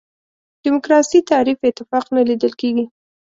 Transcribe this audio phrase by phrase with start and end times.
[0.63, 2.85] دیموکراسي تعریف اتفاق نه لیدل کېږي.